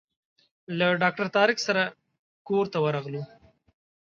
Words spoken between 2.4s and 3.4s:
کور ته ورغلو.